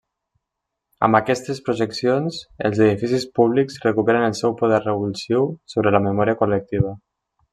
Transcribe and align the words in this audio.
Amb 1.07 1.17
aquestes 1.17 1.59
projeccions, 1.67 2.39
els 2.69 2.81
edificis 2.87 3.27
públics 3.39 3.77
recuperen 3.85 4.27
el 4.31 4.35
seu 4.41 4.57
poder 4.63 4.81
revulsiu 4.87 5.47
sobre 5.75 5.95
la 5.97 6.05
memòria 6.09 6.39
col·lectiva. 6.43 6.97